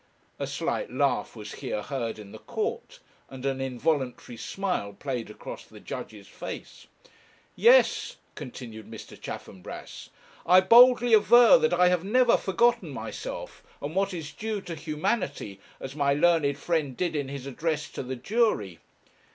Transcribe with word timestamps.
a 0.39 0.47
slight 0.47 0.89
laugh 0.91 1.35
was 1.35 1.53
here 1.53 1.83
heard 1.83 2.17
in 2.17 2.31
the 2.31 2.39
court, 2.39 2.97
and 3.29 3.45
an 3.45 3.61
involuntary 3.61 4.35
smile 4.35 4.93
played 4.93 5.29
across 5.29 5.63
the 5.63 5.79
judge's 5.79 6.27
face 6.27 6.87
'yes,' 7.55 8.15
continued 8.33 8.89
Mr. 8.89 9.15
Chaffanbrass, 9.15 10.09
'I 10.47 10.61
boldly 10.61 11.13
aver 11.13 11.55
that 11.59 11.71
I 11.71 11.89
have 11.89 12.03
never 12.03 12.35
forgotten 12.35 12.89
myself, 12.89 13.61
and 13.79 13.93
what 13.95 14.11
is 14.11 14.31
due 14.33 14.59
to 14.61 14.73
humanity, 14.73 15.59
as 15.79 15.95
my 15.95 16.13
learned 16.15 16.57
friend 16.57 16.97
did 16.97 17.15
in 17.15 17.27
his 17.27 17.45
address 17.45 17.87
to 17.91 18.01
the 18.01 18.15
jury. 18.15 18.79